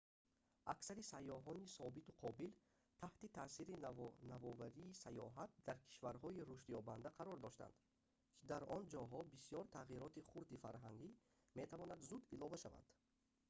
аксари 0.73 1.03
сайёҳони 1.13 1.71
собиту 1.79 2.11
қобил 2.23 2.51
таҳти 3.01 3.27
таъсири 3.37 3.79
навоварии 4.31 4.97
сайёҳат 5.03 5.51
дар 5.67 5.77
кишварҳои 5.87 6.45
рушдёбанда 6.49 7.09
қарор 7.17 7.37
доштанд 7.45 7.75
ки 7.79 7.89
дар 8.51 8.61
он 8.75 8.83
ҷоҳо 8.93 9.19
бисёри 9.35 9.71
тағйироти 9.77 10.25
хурди 10.29 10.61
фарҳангӣ 10.63 11.09
метавонад 11.59 11.99
зуд 12.09 12.23
илова 12.35 12.57
шавад 12.63 12.85